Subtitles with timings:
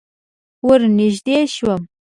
[0.65, 1.81] ور نږدې شوم.